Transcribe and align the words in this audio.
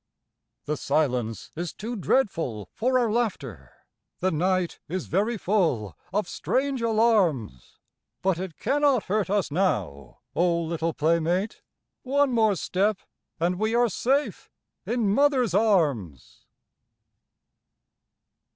The 0.65 0.77
silence 0.77 1.51
is 1.55 1.73
too 1.73 1.95
dreadful 1.95 2.69
for 2.73 2.97
our 2.97 3.11
laughter, 3.11 3.71
The 4.19 4.31
night 4.31 4.79
is 4.89 5.05
very 5.05 5.37
full 5.37 5.95
of 6.11 6.27
strange 6.27 6.81
alarms. 6.81 7.77
But 8.23 8.39
it 8.39 8.57
cannot 8.57 9.03
hurt 9.03 9.29
us 9.29 9.51
now, 9.51 10.21
O, 10.35 10.63
little 10.63 10.95
playmate, 10.95 11.61
One 12.01 12.31
more 12.31 12.55
step 12.55 12.97
and 13.39 13.59
we 13.59 13.75
are 13.75 13.89
safe 13.89 14.49
in 14.87 15.07
mother's 15.13 15.53
arms 15.53 16.47